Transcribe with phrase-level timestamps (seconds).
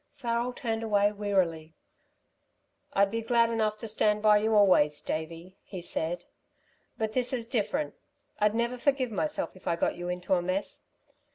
[0.15, 1.75] Farrel turned away wearily.
[2.93, 6.25] "I'd be glad enough to stand by you always, Davey," he said.
[6.97, 7.93] "But this is different!
[8.39, 10.87] I'd never forgive myself if I got you into a mess.